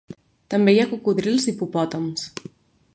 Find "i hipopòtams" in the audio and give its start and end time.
1.47-2.29